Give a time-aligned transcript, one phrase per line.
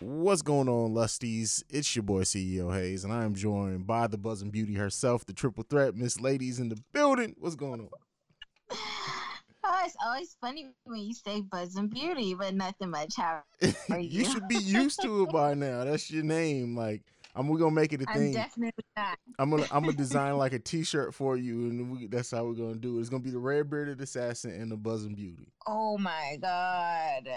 [0.00, 1.62] What's going on, Lusties?
[1.70, 5.32] It's your boy CEO Haize, and I am joined by the buzzing beauty herself, the
[5.32, 7.34] triple threat, Miss Ladies in the building.
[7.38, 7.88] What's going on?
[9.64, 13.16] Oh, it's always funny when you say buzzing beauty, but nothing much.
[13.16, 13.42] How
[13.90, 14.20] are you?
[14.20, 15.84] you should be used to it by now.
[15.84, 16.76] That's your name.
[16.76, 17.02] Like,
[17.34, 18.32] I'm we gonna make it a I'm thing.
[18.34, 19.18] definitely not.
[19.38, 22.52] I'm gonna I'm gonna design like a T-shirt for you, and we, that's how we're
[22.52, 23.00] gonna do it.
[23.00, 25.48] It's gonna be the red bearded assassin and the buzzing beauty.
[25.66, 27.28] Oh my god.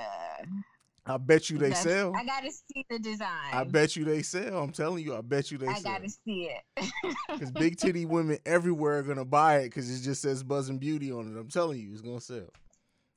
[1.10, 2.14] I bet you they that's- sell.
[2.16, 3.52] I gotta see the design.
[3.52, 4.60] I bet you they sell.
[4.60, 5.92] I'm telling you, I bet you they I sell.
[5.92, 6.86] I gotta see it.
[7.30, 11.12] Because big titty women everywhere are gonna buy it because it just says buzzing beauty
[11.12, 11.40] on it.
[11.40, 12.50] I'm telling you, it's gonna sell.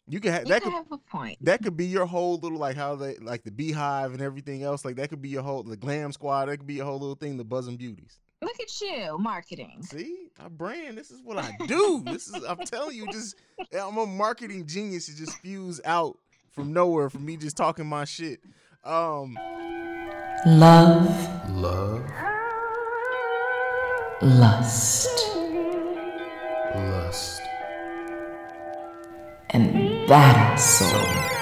[0.09, 0.63] You can have you that.
[0.63, 1.39] could have a point.
[1.43, 4.85] that could be your whole little like how they like the beehive and everything else.
[4.85, 6.47] Like that could be your whole the glam squad.
[6.47, 7.37] That could be your whole little thing.
[7.37, 8.19] The buzzing beauties.
[8.43, 9.83] Look at you, marketing.
[9.83, 10.99] See, I brand.
[10.99, 12.03] This is what I do.
[12.05, 12.43] this is.
[12.45, 13.37] I'm telling you, just
[13.79, 15.09] I'm a marketing genius.
[15.09, 16.19] It just spews out
[16.53, 18.41] from nowhere from me just talking my shit.
[18.85, 19.39] Um,
[20.45, 22.03] Love, Love,
[24.21, 25.09] lust,
[26.75, 27.43] lust,
[29.51, 31.42] and battle soul.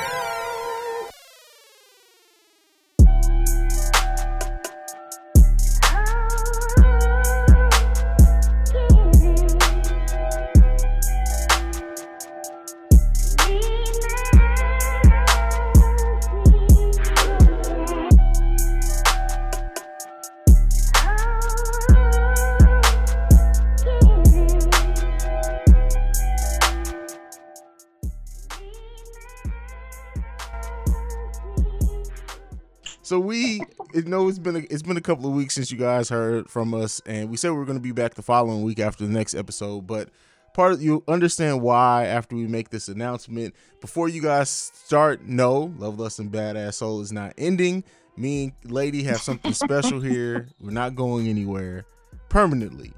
[33.95, 36.49] It know it's been a, it's been a couple of weeks since you guys heard
[36.51, 39.07] from us, and we said we were going to be back the following week after
[39.07, 39.87] the next episode.
[39.87, 40.09] But
[40.55, 43.55] part of you understand why after we make this announcement.
[43.81, 47.85] Before you guys start, no, Love Lust and Badass Soul is not ending.
[48.17, 50.49] Me and Lady have something special here.
[50.61, 51.85] We're not going anywhere
[52.29, 52.93] permanently.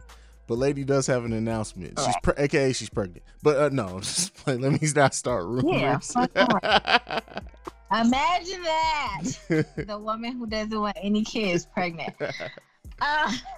[0.48, 1.98] But Lady does have an announcement.
[2.04, 3.22] She's pre- aka she's pregnant.
[3.42, 6.12] But uh, no, just let me not start Yeah, rumors.
[6.12, 6.30] fuck
[7.92, 9.22] Imagine that.
[9.76, 12.14] the woman who doesn't want any kids pregnant.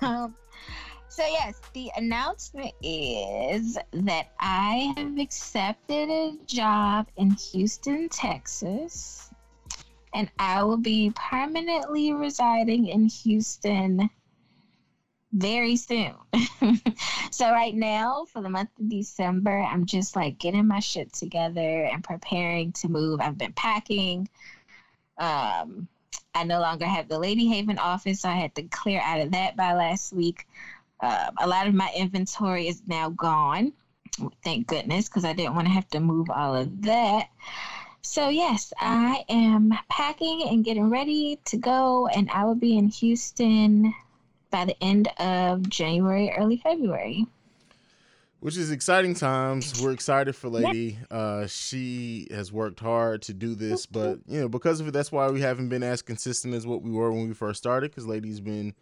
[0.00, 0.34] Um,
[1.08, 9.30] so yes, the announcement is that I have accepted a job in Houston, Texas,
[10.12, 14.10] and I will be permanently residing in Houston
[15.34, 16.14] very soon.
[17.30, 21.84] so right now, for the month of December, I'm just like getting my shit together
[21.84, 23.20] and preparing to move.
[23.20, 24.28] I've been packing.
[25.18, 25.88] Um,
[26.34, 29.32] I no longer have the Lady Haven office, so I had to clear out of
[29.32, 30.46] that by last week.
[31.00, 33.72] Um, a lot of my inventory is now gone.
[34.44, 37.28] Thank goodness, because I didn't want to have to move all of that.
[38.02, 42.88] So, yes, I am packing and getting ready to go, and I will be in
[42.88, 43.92] Houston
[44.54, 47.26] by the end of January, early February.
[48.38, 49.82] which is exciting times.
[49.82, 50.96] We're excited for Lady.
[51.10, 55.10] Uh, she has worked hard to do this, but you know, because of it, that's
[55.10, 57.90] why we haven't been as consistent as what we were when we first started.
[57.90, 58.74] Because Lady's been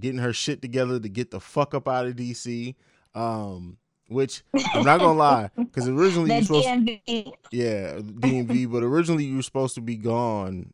[0.00, 2.74] getting her shit together to get the fuck up out of DC.
[3.14, 3.76] Um,
[4.08, 7.32] which I'm not gonna lie, because originally you The supposed, DMV.
[7.52, 10.72] yeah, DMV, but originally you were supposed to be gone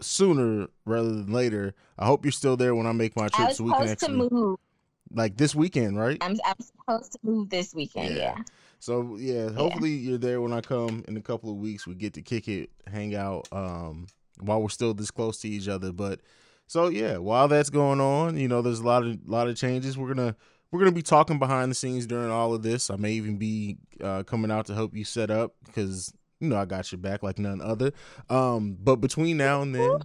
[0.00, 1.74] sooner rather than later.
[1.98, 3.88] I hope you're still there when I make my I trip, was so we can
[3.88, 4.58] supposed to move.
[5.12, 6.18] like this weekend, right?
[6.20, 8.16] I'm, I'm supposed to move this weekend.
[8.16, 8.34] Yeah.
[8.36, 8.42] Yeah.
[8.80, 11.86] So yeah, hopefully you're there when I come in a couple of weeks.
[11.86, 14.06] We get to kick it, hang out, um,
[14.40, 15.92] while we're still this close to each other.
[15.92, 16.20] But
[16.66, 19.98] so yeah, while that's going on, you know, there's a lot of lot of changes.
[19.98, 20.36] We're gonna
[20.70, 22.90] we're gonna be talking behind the scenes during all of this.
[22.90, 26.56] I may even be uh, coming out to help you set up because you know
[26.56, 27.92] I got your back like none other.
[28.28, 30.00] Um, but between now and then,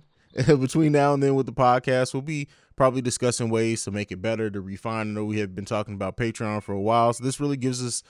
[0.59, 4.21] between now and then with the podcast, we'll be probably discussing ways to make it
[4.21, 5.09] better, to refine.
[5.09, 7.85] I know we have been talking about Patreon for a while, so this really gives
[7.85, 8.03] us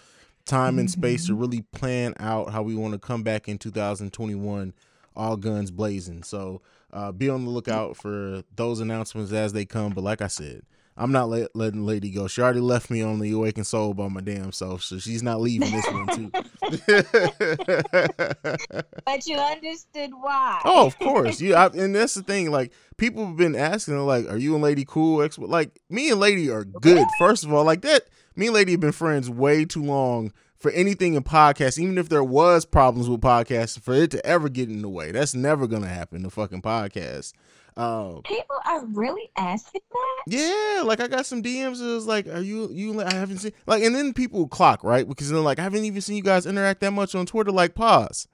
[0.46, 4.74] time and space to really plan out how we want to come back in 2021
[5.16, 6.62] all guns blazing so
[6.92, 10.64] uh, be on the lookout for those announcements as they come but like i said
[10.98, 12.28] i'm not let, letting lady go.
[12.28, 15.42] She already left me on the awakened soul by my damn self so she's not
[15.42, 16.32] leaving this one too.
[19.06, 20.62] But you understood why.
[20.66, 21.42] oh of course.
[21.42, 24.64] You I, and that's the thing like people have been asking like are you and
[24.64, 25.28] lady cool?
[25.38, 27.06] Like me and lady are good.
[27.20, 28.04] First of all like that
[28.36, 32.10] me and lady have been friends way too long for anything in podcasts even if
[32.10, 35.12] there was problems with podcasts for it to ever get in the way.
[35.12, 37.34] That's never gonna happen the fucking podcast
[37.78, 40.24] um People are really asking that.
[40.28, 41.82] yeah, like I got some DMs.
[41.82, 45.08] It was like, "Are you you?" I haven't seen like, and then people clock right
[45.08, 47.76] because they're like, "I haven't even seen you guys interact that much on Twitter." Like,
[47.76, 48.28] pause.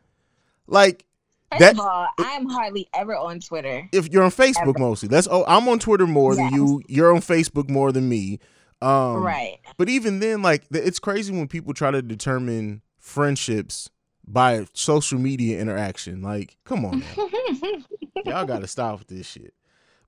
[0.68, 1.06] Like,
[1.52, 3.90] First That- of all, I'm hardly ever on Twitter.
[3.92, 6.82] if you're on Facebook mostly, that's oh, I'm on Twitter more than you.
[6.88, 8.40] You're on Facebook more than me.
[8.84, 9.58] Um, right.
[9.78, 13.90] But even then, like it's crazy when people try to determine friendships
[14.32, 16.22] by social media interaction.
[16.22, 17.04] Like, come on,
[18.26, 19.54] y'all got to stop with this shit.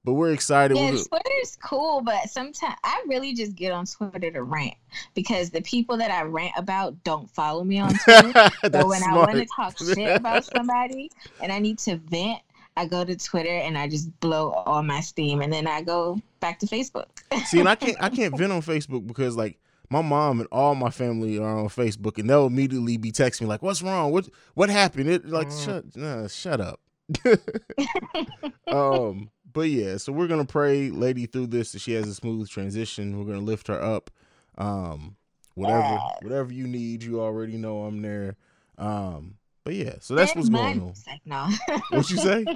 [0.04, 0.78] But we're excited.
[0.78, 4.74] yeah, We're- Twitter's cool, but sometimes I really just get on Twitter to rant
[5.14, 8.32] because the people that I rant about don't follow me on Twitter.
[8.64, 12.42] That's So when I want to talk shit about somebody and I need to vent,
[12.76, 16.20] I go to Twitter and I just blow all my steam, and then I go
[16.40, 17.06] back to Facebook.
[17.46, 19.60] See, and I can't I can't vent on Facebook because like
[19.92, 23.48] my mom and all my family are on Facebook, and they'll immediately be texting me
[23.48, 24.12] like, "What's wrong?
[24.12, 25.64] What what happened?" It like Mm.
[25.64, 26.80] shut nah, shut up.
[28.72, 32.50] um, but yeah, so we're gonna pray Lady through this that she has a smooth
[32.50, 33.18] transition.
[33.20, 34.10] We're gonna lift her up.
[34.58, 35.18] Um,
[35.56, 36.02] whatever Yes.
[36.22, 38.38] whatever you need, you already know I'm there.
[38.78, 40.94] Um, but yeah, so that's what's going on.
[41.08, 41.50] Like, no.
[41.90, 42.46] What you say?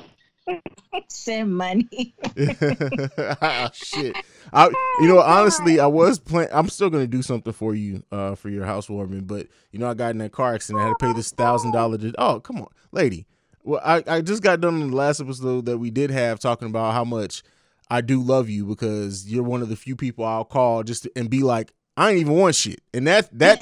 [1.08, 2.14] Send money.
[3.42, 4.16] Ah, shit.
[4.54, 4.68] I
[5.00, 8.50] you know honestly I was plan I'm still gonna do something for you uh for
[8.50, 10.82] your housewarming, but you know I got in that car accident.
[10.82, 13.26] I had to pay this thousand dollar oh come on, lady.
[13.64, 16.68] Well I, I just got done in the last episode that we did have talking
[16.68, 17.44] about how much
[17.90, 21.12] I do love you because you're one of the few people I'll call just to,
[21.16, 22.82] and be like, I ain't even want shit.
[22.94, 23.62] And that that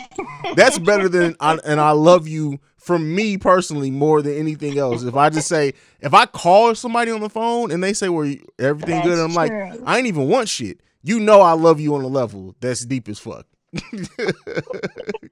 [0.56, 5.04] that's better than I, and I love you from me personally more than anything else.
[5.04, 8.32] If I just say if I call somebody on the phone and they say well
[8.60, 9.52] everything good, That's I'm like.
[9.86, 10.82] I ain't even want shit.
[11.04, 13.46] You know I love you on a level that's deep as fuck.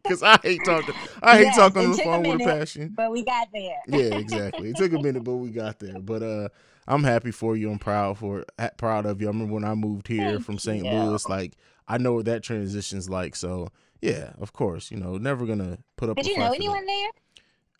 [0.08, 0.96] Cause I hate talking.
[1.22, 2.94] I hate talking on the took a phone with a passion.
[2.96, 3.78] but we got there.
[3.88, 4.72] Yeah, exactly.
[4.72, 6.00] It took a minute, but we got there.
[6.00, 6.50] But uh,
[6.88, 7.72] I'm happy for you.
[7.72, 8.46] I'm proud for
[8.78, 9.28] proud of you.
[9.28, 10.84] I remember when I moved here Thank from St.
[10.84, 11.54] Louis, like
[11.88, 13.36] I know what that transition's like.
[13.36, 13.70] So
[14.02, 16.18] yeah, of course, you know, never gonna put up.
[16.18, 17.10] Did you know anyone there?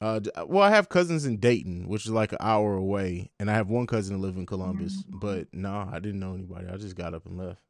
[0.02, 3.54] Uh, well, I have cousins in Dayton, which is like an hour away, and I
[3.54, 5.04] have one cousin that live in Columbus.
[5.04, 5.20] Mm.
[5.20, 6.68] But no, I didn't know anybody.
[6.68, 7.62] I just got up and left.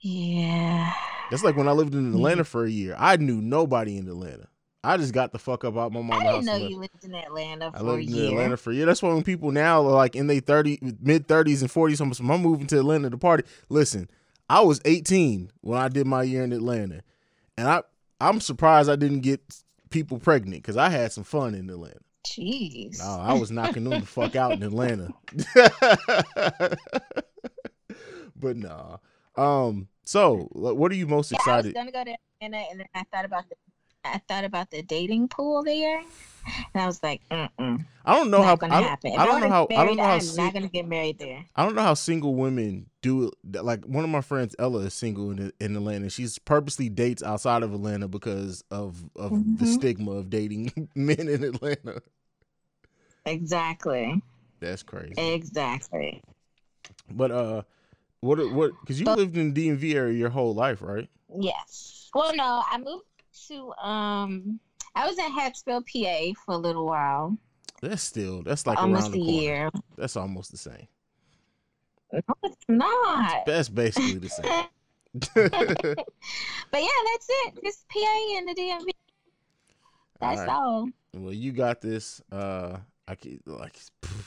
[0.00, 0.92] Yeah.
[1.30, 2.16] That's like when I lived in Yeah.
[2.16, 2.94] Atlanta for a year.
[2.98, 4.48] I knew nobody in Atlanta.
[4.82, 7.14] I just got the fuck up out my mama's I didn't know you lived in
[7.14, 8.30] Atlanta I for a lived in year.
[8.32, 8.84] Atlanta for a year.
[8.84, 12.12] That's why when people now are like in their thirty, mid thirties and forties, I'm,
[12.12, 13.44] I'm moving to Atlanta to party.
[13.70, 14.10] Listen,
[14.48, 17.02] I was 18 when I did my year in Atlanta,
[17.56, 17.82] and I
[18.20, 19.40] I'm surprised I didn't get
[19.90, 22.00] people pregnant because I had some fun in Atlanta.
[22.26, 22.98] Jeez.
[22.98, 25.08] No, I was knocking them the fuck out in Atlanta.
[28.36, 28.98] but nah.
[29.36, 29.88] Um.
[30.06, 31.74] So, what are you most excited?
[31.74, 33.56] Yeah, I was gonna go to Atlanta, and then I thought about the
[34.04, 38.42] I thought about the dating pool there, and I was like, mm-mm, I don't know
[38.42, 38.54] how.
[38.56, 39.12] gonna I don't, happen.
[39.16, 39.66] I don't know how.
[39.66, 40.12] get I don't know how.
[40.14, 41.44] I'm sing- not gonna get married there.
[41.56, 43.64] I don't know how single women do it.
[43.64, 46.10] Like one of my friends, Ella, is single in, in Atlanta.
[46.10, 49.74] She's purposely dates outside of Atlanta because of of the Mhm.
[49.74, 52.02] stigma of dating men in Atlanta.
[53.26, 54.22] Exactly.
[54.60, 55.14] That's crazy.
[55.16, 56.22] Exactly.
[57.10, 57.62] But uh,
[58.20, 58.72] what what?
[58.80, 61.08] Because you But- lived in the DMV area your whole life, right?
[61.38, 62.10] Yes.
[62.14, 63.04] Well, no, I moved
[63.48, 64.60] to um.
[64.96, 67.36] I was in Hacksville, PA, for a little while,
[67.82, 69.32] That's still that's like almost around a corner.
[69.32, 69.70] year.
[69.96, 70.86] That's almost the same.
[72.12, 73.44] No, it's not.
[73.44, 74.44] That's basically the same.
[76.70, 77.58] But yeah, that's it.
[77.64, 78.86] Just PA and the DMV.
[80.20, 80.48] That's Alright.
[80.48, 80.88] all.
[81.14, 82.20] Well, you got this.
[82.32, 84.22] Uh, I can like pff,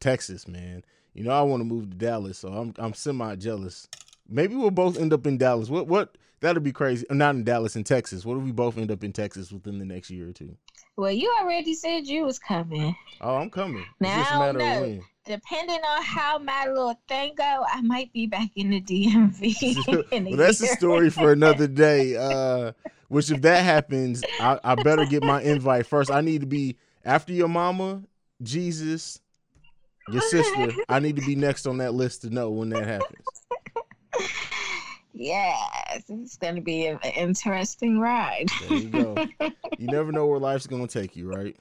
[0.00, 0.84] Texas, man.
[1.14, 3.88] You know I want to move to Dallas, so I'm I'm semi jealous.
[4.28, 5.68] Maybe we'll both end up in Dallas.
[5.70, 6.16] What what?
[6.40, 7.04] That'd be crazy.
[7.10, 8.24] Not in Dallas, in Texas.
[8.24, 10.56] What if we both end up in Texas within the next year or two?
[10.96, 12.94] Well, you already said you was coming.
[13.20, 13.82] Oh, I'm coming.
[13.82, 14.74] It's Now, just a matter no.
[14.74, 15.02] of when.
[15.24, 20.04] Depending on how my little thing go, I might be back in the DMV.
[20.12, 22.16] in well, that's a story for another day.
[22.16, 22.72] Uh,
[23.08, 26.10] which if that happens, I, I better get my invite first.
[26.10, 28.02] I need to be after your mama,
[28.42, 29.20] Jesus,
[30.10, 30.72] your sister.
[30.88, 33.26] I need to be next on that list to know when that happens.
[35.12, 38.48] Yes, it's gonna be an interesting ride.
[38.68, 39.26] There you go.
[39.78, 41.56] You never know where life's gonna take you, right?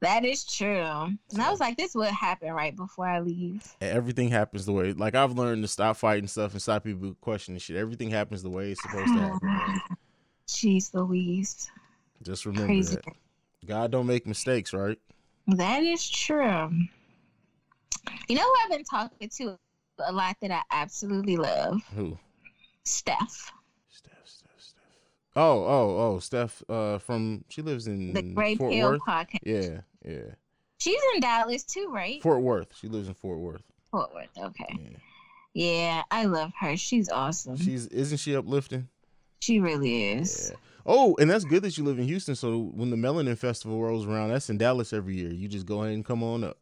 [0.00, 0.82] That is true.
[0.82, 3.76] And I was like, this would happen right before I leave.
[3.80, 4.92] And everything happens the way.
[4.92, 7.76] Like I've learned to stop fighting stuff and stop people questioning shit.
[7.76, 9.80] Everything happens the way it's supposed to happen.
[10.48, 11.70] Jeez Louise.
[12.22, 12.96] Just remember Crazy.
[12.96, 13.14] that.
[13.66, 14.98] God don't make mistakes, right?
[15.46, 16.70] That is true.
[18.28, 19.56] You know who I've been talking to
[19.98, 21.82] a lot that I absolutely love?
[21.94, 22.18] Who?
[22.90, 23.52] Steph.
[23.88, 24.82] Steph, Steph, Steph.
[25.36, 26.62] Oh, oh, oh, Steph.
[26.68, 29.00] Uh, from she lives in The Great Fort Worth.
[29.06, 29.38] podcast.
[29.44, 30.34] Yeah, yeah.
[30.78, 32.22] She's in Dallas too, right?
[32.22, 32.68] Fort Worth.
[32.80, 33.62] She lives in Fort Worth.
[33.90, 34.28] Fort Worth.
[34.38, 34.78] Okay.
[34.80, 34.96] Yeah.
[35.52, 36.76] Yeah, I love her.
[36.76, 37.56] She's awesome.
[37.56, 38.88] She's isn't she uplifting?
[39.40, 40.50] She really is.
[40.52, 40.56] Yeah.
[40.86, 42.34] Oh, and that's good that you live in Houston.
[42.34, 45.30] So when the Melanin Festival rolls around, that's in Dallas every year.
[45.30, 46.56] You just go ahead and come on up.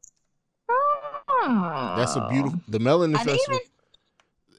[0.69, 1.95] Oh.
[1.97, 2.61] That's a beautiful.
[2.69, 3.57] The Melanin Festival.
[3.57, 3.59] even-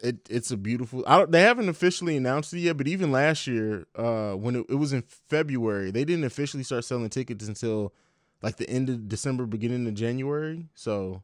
[0.01, 1.03] It it's a beautiful.
[1.08, 4.65] I don't, they haven't officially announced it yet, but even last year, uh, when it,
[4.70, 7.94] it was in February, they didn't officially start selling tickets until
[8.41, 10.68] like the end of December, beginning of January.
[10.74, 11.24] So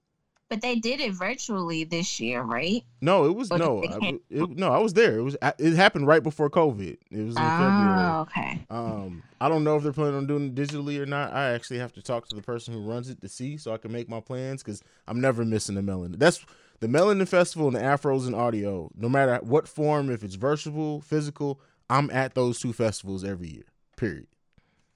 [0.50, 2.84] But they did it virtually this year, right?
[3.02, 4.72] no, it was Or no, I, it, no.
[4.72, 5.18] I was there.
[5.18, 6.98] It was it happened right before COVID.
[7.12, 8.00] It was in February.
[8.00, 8.60] Oh, okay.
[8.70, 11.34] Um, I don't know if they're planning on doing it digitally or not.
[11.34, 13.78] I actually have to talk to the person who runs it to see so I
[13.78, 16.16] can make my plans because I'm never missing a melon.
[16.18, 16.44] That's
[16.80, 18.90] the Melanin Festival and the Afros and Audio.
[18.96, 23.64] No matter what form, if it's virtual, physical, I'm at those two festivals every year.
[23.98, 24.28] Period.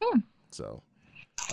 [0.01, 0.19] Hmm.
[0.51, 0.81] So,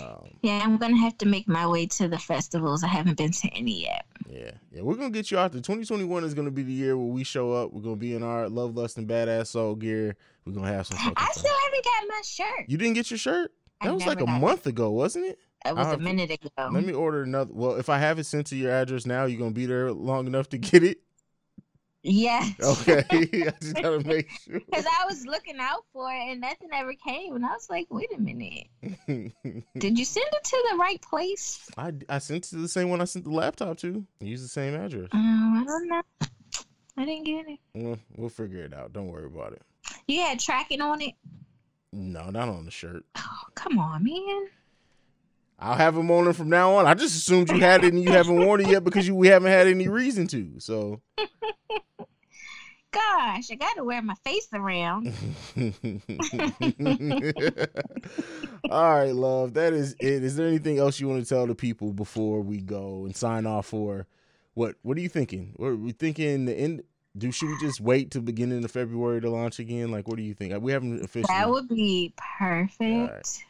[0.01, 2.83] um, Yeah, I'm gonna have to make my way to the festivals.
[2.83, 4.05] I haven't been to any yet.
[4.29, 5.61] yeah, yeah, we're gonna get you out there.
[5.61, 7.71] 2021 is gonna be the year where we show up.
[7.73, 10.15] We're gonna be in our love, lust, and badass soul gear.
[10.45, 10.97] We're gonna have some.
[11.15, 11.33] I fun.
[11.33, 12.65] still haven't got my shirt.
[12.69, 13.51] You didn't get your shirt?
[13.79, 14.41] I That was like a got it.
[14.41, 15.39] month ago, wasn't it?
[15.65, 16.69] It was a have to- minute ago.
[16.71, 17.51] Let me order another.
[17.53, 20.27] Well, if I have it sent to your address now, you gonna be there long
[20.27, 20.99] enough to get it.
[22.03, 22.53] Yes.
[22.63, 23.03] Okay,
[23.47, 24.59] I just gotta make sure.
[24.59, 27.87] Because I was looking out for it and nothing ever came, and I was like,
[27.89, 28.67] "Wait a minute,
[29.77, 32.89] did you send it to the right place?" I I sent it to the same
[32.89, 34.05] one I sent the laptop to.
[34.21, 35.09] Use the same address.
[35.11, 36.01] Um, I don't know.
[36.99, 37.59] I didn't get it.
[37.73, 38.93] We'll, we'll figure it out.
[38.93, 39.61] Don't worry about it.
[40.07, 41.13] You had tracking on it.
[41.93, 43.03] No, not on the shirt.
[43.17, 44.47] Oh, come on, man.
[45.59, 46.85] I'll have them on it from now on.
[46.85, 49.27] I just assumed you had it and you haven't worn it yet because you we
[49.27, 50.59] haven't had any reason to.
[50.59, 51.01] So.
[52.91, 55.13] Gosh, I got to wear my face around.
[58.71, 59.53] All right, love.
[59.55, 60.23] That is it.
[60.23, 63.45] Is there anything else you want to tell the people before we go and sign
[63.45, 64.07] off for
[64.53, 65.53] what what are you thinking?
[65.57, 66.83] What are we thinking the end
[67.17, 69.91] do should we just wait till beginning of February to launch again?
[69.91, 70.53] Like what do you think?
[70.61, 72.81] We haven't officially That would be perfect.
[72.81, 73.43] Alright.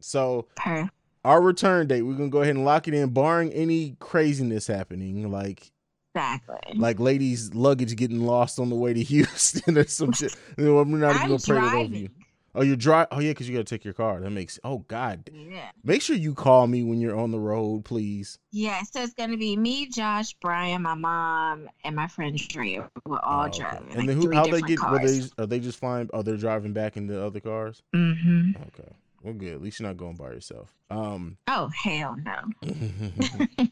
[0.00, 0.90] so Per-
[1.24, 5.30] our return date, we're gonna go ahead and lock it in, barring any craziness happening,
[5.30, 5.70] like
[6.14, 6.78] exactly.
[6.78, 10.34] like ladies' luggage getting lost on the way to Houston or some shit.
[10.58, 12.08] We're not even gonna pray that over you.
[12.52, 13.06] Oh, you're dry.
[13.12, 14.18] Oh yeah, because you gotta take your car.
[14.18, 14.58] That makes.
[14.64, 15.30] Oh God.
[15.32, 15.70] Yeah.
[15.84, 18.40] Make sure you call me when you're on the road, please.
[18.50, 22.90] Yeah, so it's gonna be me, Josh, Brian, my mom, and my friend Drea.
[23.06, 23.58] We're all Oh, okay.
[23.60, 23.88] driving.
[23.90, 24.32] And like then who?
[24.32, 24.80] How they get?
[24.90, 25.22] Were they?
[25.38, 26.10] Are they just flying?
[26.12, 27.82] Are they driving back in the other cars?
[27.94, 28.60] Mm-hmm.
[28.62, 28.92] Okay.
[29.22, 29.52] Well, good.
[29.52, 30.72] At least you're not going by yourself.
[30.90, 31.36] Um.
[31.46, 32.38] Oh hell no.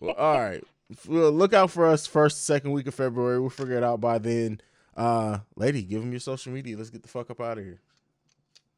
[0.00, 0.64] well, all right.
[1.08, 3.40] Well, look out for us first, second week of February.
[3.40, 4.60] We'll figure it out by then.
[4.96, 6.76] Uh, lady, give them your social media.
[6.76, 7.80] Let's get the fuck up out of here.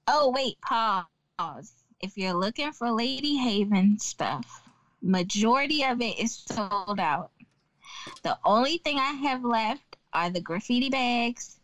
[0.09, 1.73] Oh wait, pause.
[2.01, 4.63] If you're looking for Lady Haven stuff,
[5.01, 7.31] majority of it is sold out.
[8.23, 11.59] The only thing I have left are the graffiti bags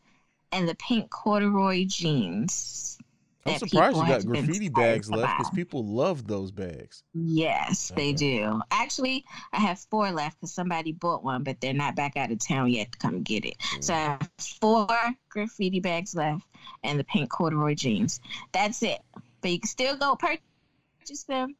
[0.53, 2.99] and the pink corduroy jeans.
[3.49, 7.03] I'm surprised you got graffiti bags left because people love those bags.
[7.15, 8.61] Yes, they do.
[8.71, 12.39] Actually, I have four left because somebody bought one, but they're not back out of
[12.39, 13.57] town yet to come get it.
[13.81, 14.89] So I have four
[15.29, 16.45] graffiti bags left
[16.83, 18.21] and the pink corduroy jeans.
[18.53, 19.01] That's it.
[19.41, 21.57] But you can still go purchase them.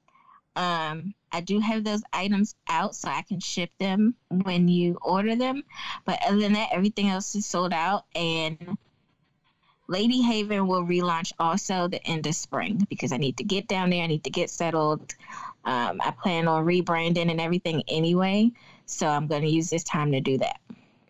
[0.57, 5.37] Um, I do have those items out so I can ship them when you order
[5.37, 5.63] them.
[6.05, 8.07] But other than that, everything else is sold out.
[8.15, 8.77] And
[9.89, 13.91] Lady Haven will relaunch also the end of spring because I need to get down
[13.91, 14.05] there.
[14.05, 15.15] I need to get settled.
[15.65, 18.53] Um, I plan on rebranding and everything anyway.
[18.85, 20.61] So I'm going to use this time to do that.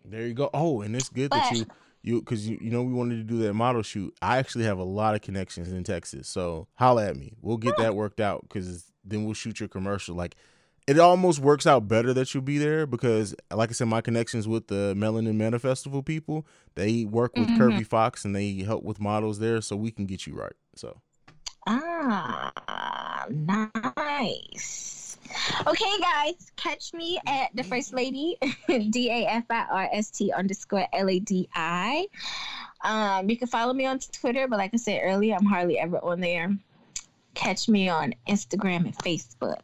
[0.05, 0.49] There you go.
[0.55, 1.67] Oh, and it's good that you
[2.03, 4.15] you because you, you know we wanted to do that model shoot.
[4.23, 7.35] I actually have a lot of connections in Texas, so holla at me.
[7.43, 10.15] We'll get that worked out because then we'll shoot your commercial.
[10.15, 10.37] Like
[10.89, 14.49] it almost works out better that you'll be there because, like I said, my connections
[14.49, 17.59] with the Melanin Meta Festival people, they work with Mhm.
[17.59, 20.55] Kirby Fox and they help with models there, so we can get you right.
[20.75, 20.97] So
[21.67, 25.19] Ah, nice.
[25.67, 28.39] Okay, guys, catch me at the First Lady,
[28.91, 32.07] D A F I R S T underscore L A D I.
[32.83, 35.99] Um, you can follow me on Twitter, but like I said earlier, I'm hardly ever
[35.99, 36.57] on there.
[37.35, 39.61] Catch me on Instagram and Facebook.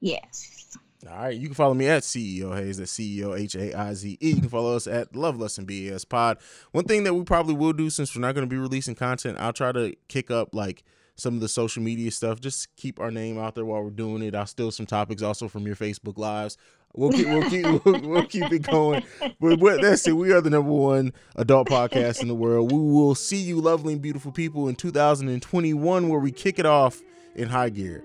[0.00, 0.76] Yes.
[1.08, 4.18] All right, you can follow me at CEO Haize, that's CEO H A I Z
[4.20, 4.30] E.
[4.30, 6.38] You can follow us at Love Lesson BAS Pod.
[6.72, 9.38] One thing that we probably will do since we're not going to be releasing content,
[9.38, 10.82] I'll try to kick up like
[11.14, 12.40] some of the social media stuff.
[12.40, 14.34] Just keep our name out there while we're doing it.
[14.34, 16.56] I'll steal some topics also from your Facebook lives.
[16.94, 19.04] We'll keep we'll keep we'll, we'll keep it going.
[19.40, 20.12] But, but that's it.
[20.12, 22.72] We are the number one adult podcast in the world.
[22.72, 27.00] We will see you, lovely and beautiful people, in 2021, where we kick it off
[27.36, 28.02] in high gear.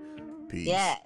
[0.47, 0.67] Peace.
[0.67, 0.99] Yes.